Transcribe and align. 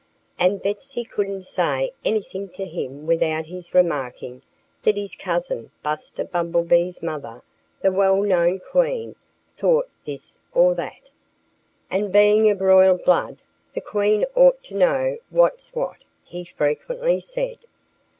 And 0.39 0.63
Betsy 0.63 1.03
couldn't 1.03 1.43
say 1.43 1.91
anything 2.03 2.49
to 2.57 2.65
him 2.65 3.05
without 3.05 3.45
his 3.45 3.71
remarking 3.75 4.41
that 4.81 4.97
his 4.97 5.15
cousin 5.15 5.69
Buster 5.83 6.23
Bumblebee's 6.23 7.03
mother, 7.03 7.43
the 7.83 7.91
well 7.91 8.19
known 8.23 8.59
Queen, 8.59 9.13
thought 9.55 9.91
this 10.03 10.39
or 10.55 10.73
that. 10.73 11.11
"And 11.91 12.11
being 12.11 12.49
of 12.49 12.61
royal 12.61 12.97
blood, 12.97 13.43
the 13.75 13.81
Queen 13.81 14.25
ought 14.33 14.63
to 14.63 14.73
know 14.75 15.19
what's 15.29 15.69
what," 15.75 15.97
he 16.23 16.45
frequently 16.45 17.19
said. 17.19 17.59